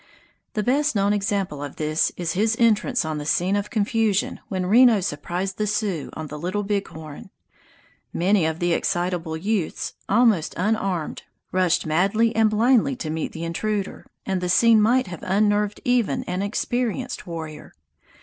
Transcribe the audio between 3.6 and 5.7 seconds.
confusion when Reno surprised the